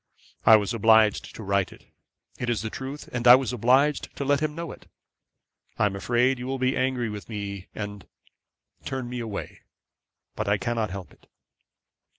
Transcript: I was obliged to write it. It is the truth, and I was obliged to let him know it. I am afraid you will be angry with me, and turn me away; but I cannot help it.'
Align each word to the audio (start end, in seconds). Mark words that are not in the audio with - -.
I 0.47 0.55
was 0.55 0.73
obliged 0.73 1.35
to 1.35 1.43
write 1.43 1.71
it. 1.71 1.85
It 2.39 2.49
is 2.49 2.63
the 2.63 2.71
truth, 2.71 3.07
and 3.13 3.27
I 3.27 3.35
was 3.35 3.53
obliged 3.53 4.09
to 4.15 4.25
let 4.25 4.39
him 4.39 4.55
know 4.55 4.71
it. 4.71 4.87
I 5.77 5.85
am 5.85 5.95
afraid 5.95 6.39
you 6.39 6.47
will 6.47 6.57
be 6.57 6.75
angry 6.75 7.07
with 7.11 7.29
me, 7.29 7.67
and 7.75 8.07
turn 8.83 9.07
me 9.07 9.19
away; 9.19 9.59
but 10.35 10.47
I 10.47 10.57
cannot 10.57 10.89
help 10.89 11.13
it.' 11.13 11.27